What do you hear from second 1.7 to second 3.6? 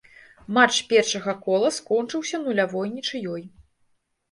скончыўся нулявой нічыёй.